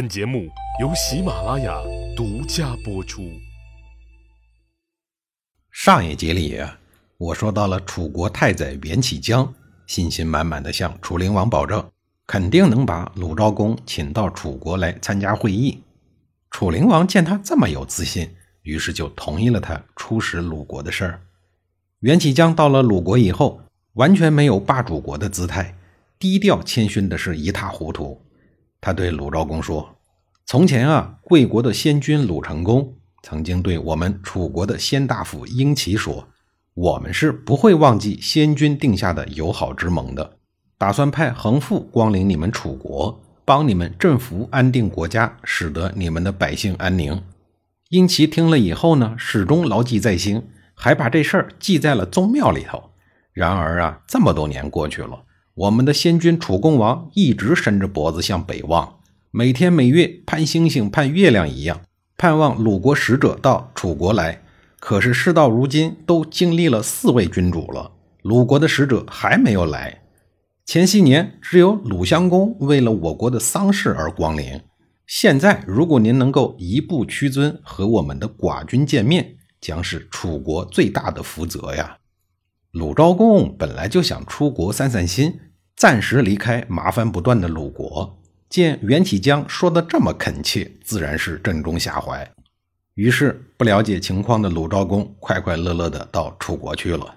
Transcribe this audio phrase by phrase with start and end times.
[0.00, 0.48] 本节目
[0.80, 1.78] 由喜马拉雅
[2.16, 3.30] 独家播出。
[5.70, 6.58] 上一集里，
[7.18, 9.52] 我说到了楚国太宰袁启江，
[9.86, 11.86] 信心满满的向楚灵王保证，
[12.26, 15.82] 肯定能把鲁昭公请到楚国来参加会议。
[16.50, 21.20] 楚灵王见他这么有自信，于是就同意了他出使鲁国的事儿。
[21.98, 23.60] 袁启江到了鲁国以后，
[23.92, 25.76] 完全没有霸主国的姿态，
[26.18, 28.18] 低调谦逊的是一塌糊涂。
[28.80, 29.96] 他对鲁昭公说
[30.46, 36.26] ：“从前啊，贵国的先君鲁成公曾经对我们楚国的先大夫英齐说，
[36.74, 40.38] 我们是不会忘记先君定下的友好之盟的，
[40.78, 47.22] 打算派横父光临你们楚国，帮你们镇服安定国家，使得你们的百姓安宁。”
[47.90, 50.42] 英齐听了以后呢，始终牢记在心，
[50.74, 52.90] 还把这事儿记在了宗庙里头。
[53.32, 55.24] 然而啊，这么多年过去了。
[55.60, 58.96] 我们的先君楚共王一直伸着脖子向北望，
[59.30, 61.82] 每天每月盼星星盼月亮一样，
[62.16, 64.40] 盼望鲁国使者到楚国来。
[64.78, 70.00] 可是事到如今，都经历了四位君主了，鲁国的使者还没有来。
[70.64, 74.62] 前些年只有鲁襄公为了我国的丧事而光临，
[75.06, 81.98] 现在如果您能够一步屈尊和我们的寡君见面，将是楚国最大的福泽呀。
[82.70, 85.38] 鲁昭公本来就想出国散散心。
[85.80, 88.14] 暂时离开麻烦不断的鲁国，
[88.50, 92.30] 见袁启江说的这么恳切，自然是正中下怀。
[92.96, 97.14] 于是，不了解情况的鲁昭公快快乐乐的到楚国去了。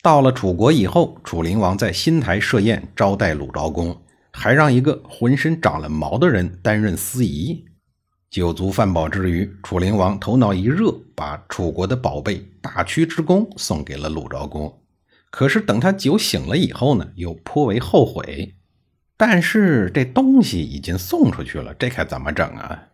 [0.00, 3.94] 到了楚国以后，楚灵王在新台设宴招待鲁昭公，
[4.32, 7.62] 还让一个浑身长了毛的人担任司仪。
[8.30, 14.79] 酒足饭饱之余，楚灵王头脑一热，把楚国的宝贝大屈之弓送给了鲁昭公。
[15.30, 18.56] 可是等他酒醒了以后呢，又颇为后悔。
[19.16, 22.88] 但是这东西已经送出去了，这可怎么整啊？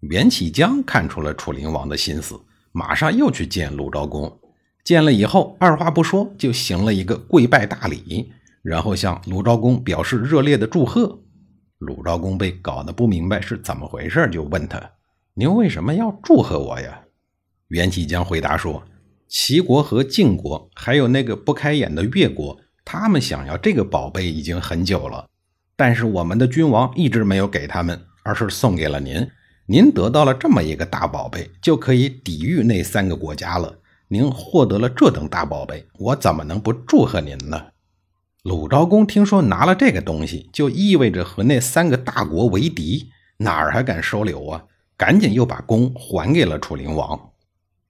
[0.00, 2.40] 袁启江看出了楚灵王的心思，
[2.72, 4.40] 马上又去见鲁昭公。
[4.82, 11.18] 见了以后，二话不说就行了一个跪拜大礼，然后向鲁昭公表示热烈的祝贺。
[11.78, 14.80] 鲁昭公被搞得不明白是怎么回事，就问他
[15.34, 17.00] ：“您为什么要祝贺我呀？”
[17.68, 18.82] 袁启江回答说。
[19.28, 25.28] 齐国和晋国，还有那个不开眼的越国，他们想要这个宝贝已经很久了，
[25.76, 29.28] 但是我们的君王一直没有给他们，而是送给了您。
[29.66, 33.78] 您得到了这么一个大宝贝，就可以抵御那三个国家了。
[34.08, 37.66] 您获得了这等大宝贝，我怎么能不祝贺您呢？
[38.42, 43.08] 鲁昭公听说拿了这个东西，就意味着和那三个大国为敌，
[43.38, 44.64] 哪儿还敢收留啊？
[44.98, 47.30] 赶紧又把弓还给了楚灵王。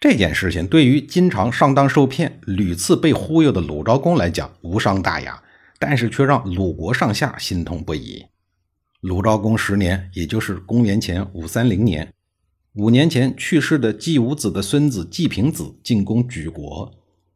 [0.00, 5.42] 这件事情对于经常上当受骗、屡次被忽悠的鲁昭公来讲无伤大雅，
[5.80, 8.26] 但是却让鲁国上下心痛不已。
[9.00, 12.12] 鲁昭公十年，也就是公元前五三零年，
[12.74, 16.92] 五年前去世的季武子的孙子季平子进攻莒国。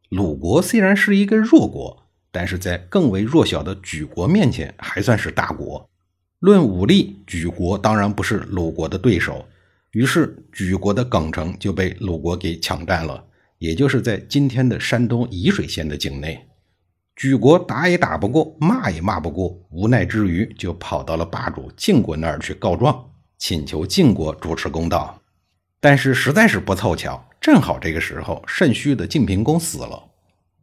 [0.07, 5.89] 鲁国虽然是一个弱国，但是在更为弱小的莒国面前还算是大国。
[6.39, 9.45] 论武力，莒国当然不是鲁国的对手。
[9.93, 13.23] 于是，莒国的耿城就被鲁国给抢占了，
[13.59, 16.47] 也就是在今天的山东沂水县的境内。
[17.15, 25.21] 莒国打也打不过，骂也骂不过，无奈之余就跑到了霸主晋国那儿去告状，请求晋国主持公道。
[25.79, 30.09] 但是实在是不凑巧，正好这个时候肾虚的晋平公死了。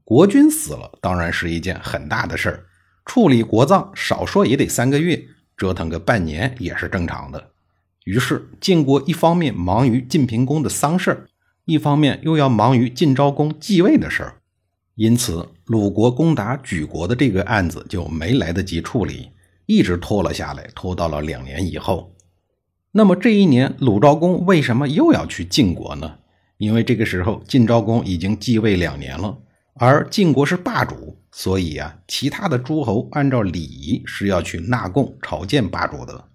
[0.02, 2.64] 国君死了，当然是一件很大的事儿，
[3.04, 5.22] 处理国葬少说也得三个月，
[5.56, 7.49] 折腾个半年也是正常的。
[8.04, 11.26] 于是晋国一方面忙于晋平公的丧事
[11.66, 14.36] 一方面又要忙于晋昭公继位的事儿，
[14.94, 19.28] 因此鲁国攻打莒国的这个案子就没来得及处理，
[19.66, 22.14] 一直拖了下来，拖到了两年以后。
[22.92, 26.16] 那么这一年，鲁昭公为什么又要去晋国呢？
[26.58, 29.38] 因为这个时候晋昭公已经继位两年了，
[29.74, 36.29] 而晋国是霸主，所以啊，其他的诸侯按照礼仪是要去纳贡朝见霸主的。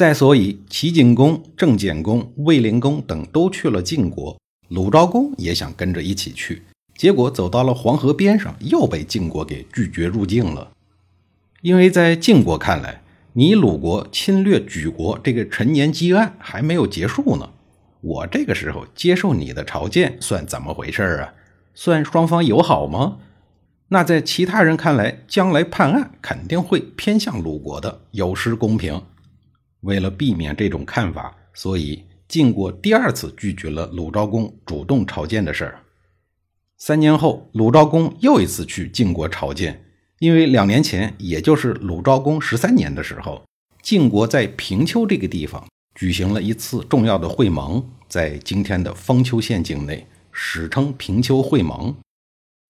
[0.00, 4.34] 再所以，齐景公、郑简公、卫灵公等都去了晋国，
[4.68, 6.62] 鲁昭公也想跟着一起去，
[6.96, 10.70] 结果走到了黄河边上，又被晋国给拒绝入境了。
[11.60, 13.02] 因为在晋国看来，
[13.34, 17.50] 你鲁国侵略莒国这个陈年积案还没有结束呢，
[18.00, 21.34] 我这个时候接受你的朝见，算怎么回事啊？
[21.74, 23.18] 算双方友好吗？
[23.88, 29.02] 那在其他人看来，将来判案肯定会偏向鲁国的，有失公平。
[29.82, 35.80] 为了避免这种看法，所以晋国第二次拒绝了鲁昭公主动朝见的事儿。
[36.76, 39.84] 三年后，鲁昭公又一次去晋国朝见，
[40.18, 43.42] 因为两年前，也就是鲁昭公十三年的时候，
[43.82, 51.94] 晋国在平丘这个地方举行了一次重要的会盟，在今天的封丘县境内，史称平丘会盟。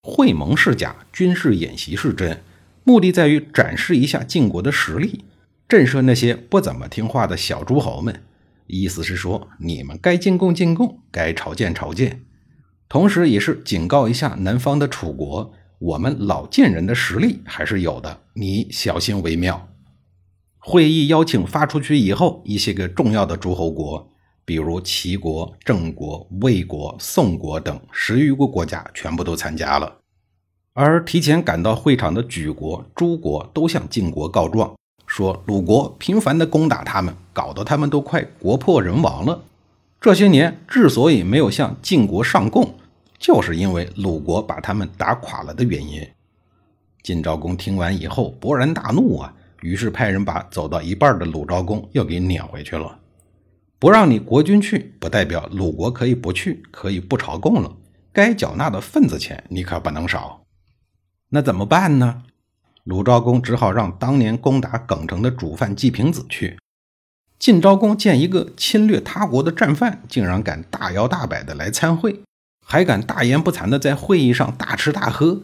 [0.03, 2.43] 会盟是假，军事演习是真，
[2.85, 5.25] 目的在于展示一下晋国的实力，
[5.71, 8.25] 震慑那些不怎么听话的小诸侯们。
[8.67, 12.23] 意思是说，你们该进贡进贡，该朝见朝见。
[12.89, 19.69] 同时，也是警告一下南方的楚国，我们老晋人的实力还是有的，你小心为妙。
[20.59, 24.11] 会议邀请发出去以后，一些个重要的诸侯国，
[24.45, 29.99] 比如齐国、郑国、魏国、宋国等十余个国家，全部都参加了。
[30.73, 34.75] 而提前赶到会场的莒国、诸国都向晋国告状，
[35.11, 39.43] 说鲁国频繁地攻打他们，搞得他们都快国破人亡了。
[40.01, 42.73] 这些年之所以没有向晋国上贡，
[43.19, 46.01] 就是因为鲁国把他们打垮了的原因。
[47.03, 49.35] 晋昭公听完以后勃然大怒啊！
[49.63, 52.97] 于是派人把走到一半的鲁昭公又给撵回去了。
[53.81, 57.77] 不让你国君去，不代表鲁国可以不去，可以不朝贡了。
[58.13, 60.41] 该缴纳的份子钱你可不能少。
[61.31, 62.23] 那怎么办呢？
[62.85, 66.59] 鲁昭公只好让当年攻打耿城的主犯季平子去。
[67.39, 72.23] 晋昭公见一个侵略他国的战犯，竟然敢大摇大摆的来参会，
[72.67, 75.43] 还敢大言不惭的在会议上大吃大喝。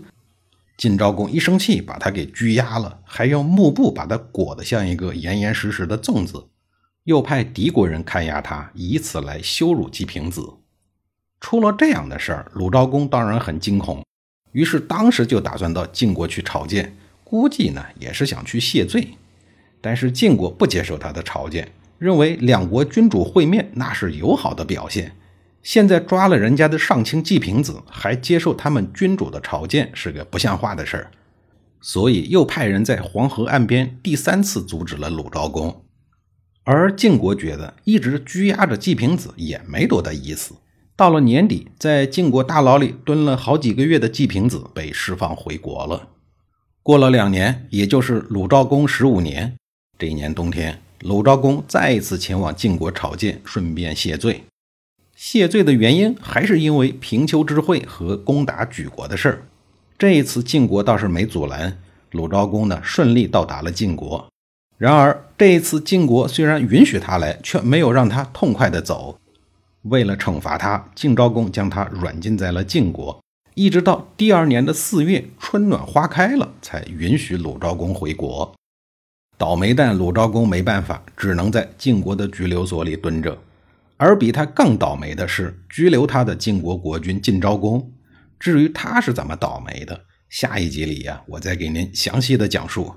[0.77, 6.49] 晋昭公一生气，把他给拘押了，还用幕布把他裹得像一个严严实实的粽子，
[7.05, 10.55] 又派敌国人看押他，以此来羞辱季平子。
[11.41, 14.05] 出了这样的事儿，鲁昭公当然很惊恐，
[14.53, 16.95] 于是当时就打算到晋国去朝见，
[17.29, 19.09] 估计呢也是想去谢罪。
[19.81, 25.13] 但是晋国不接受他的朝见，认为两国君主会面那是友好的表现。
[25.63, 31.11] 现在抓了人家的上卿季平子，还接受他们君主的朝见，是个不像话的事儿，
[31.81, 35.85] 所以又派人在黄河岸边第三次阻止了鲁昭公。
[36.63, 40.55] 而晋国觉得一直拘押着季平子也没多大意思，
[40.97, 46.09] 到了年底，在晋国大牢里蹲了好几个月的季平子被释放回国了。
[46.87, 49.57] 过了两年，也就是鲁昭公十五年，
[49.99, 54.45] 这一年冬天，鲁昭公再一次前往晋国朝见，顺便谢罪。
[55.17, 59.43] 谢罪的原因还是因为平丘之会和攻打莒国的事儿。
[59.99, 61.77] 这一次晋国倒是没阻拦，
[62.13, 64.25] 鲁昭公呢顺利到达了晋国。
[64.79, 69.19] 然而这一次晋国虽然允许他来，却没有让他痛快的走。
[69.83, 73.21] 为了惩罚他，晋昭公将他软禁在了晋国，
[73.59, 78.55] 一直到第二年的四月春暖花开了，才允许鲁昭公回国。
[79.39, 83.39] 倒霉蛋鲁昭公没办法，只能在晋国的拘留所里蹲着。
[83.97, 87.91] 而比他更倒霉的是拘留他的晋国国君晋昭公。
[88.39, 89.99] 至于他是怎么倒霉的，
[90.29, 92.95] 下一集里呀，我再给您详细的讲述。